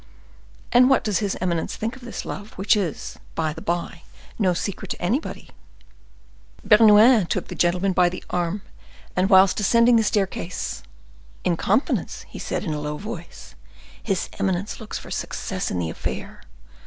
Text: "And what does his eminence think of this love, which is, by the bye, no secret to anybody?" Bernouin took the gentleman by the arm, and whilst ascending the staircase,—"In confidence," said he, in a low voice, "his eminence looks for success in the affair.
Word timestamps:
"And 0.71 0.89
what 0.89 1.03
does 1.03 1.19
his 1.19 1.37
eminence 1.41 1.75
think 1.75 1.95
of 1.95 2.01
this 2.01 2.25
love, 2.25 2.53
which 2.53 2.75
is, 2.75 3.19
by 3.35 3.53
the 3.53 3.61
bye, 3.61 4.01
no 4.39 4.55
secret 4.55 4.89
to 4.89 4.99
anybody?" 4.99 5.51
Bernouin 6.67 7.27
took 7.27 7.49
the 7.49 7.53
gentleman 7.53 7.93
by 7.93 8.09
the 8.09 8.23
arm, 8.31 8.63
and 9.15 9.29
whilst 9.29 9.59
ascending 9.59 9.97
the 9.97 10.03
staircase,—"In 10.03 11.55
confidence," 11.55 12.25
said 12.39 12.63
he, 12.63 12.67
in 12.67 12.73
a 12.73 12.81
low 12.81 12.97
voice, 12.97 13.53
"his 14.01 14.27
eminence 14.39 14.79
looks 14.79 14.97
for 14.97 15.11
success 15.11 15.69
in 15.69 15.77
the 15.77 15.91
affair. 15.91 16.41